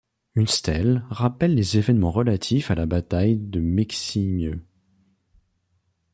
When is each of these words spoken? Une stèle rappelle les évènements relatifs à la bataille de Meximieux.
Une 0.33 0.47
stèle 0.47 1.05
rappelle 1.11 1.53
les 1.53 1.77
évènements 1.77 2.09
relatifs 2.09 2.71
à 2.71 2.73
la 2.73 2.87
bataille 2.87 3.37
de 3.37 3.59
Meximieux. 3.59 4.65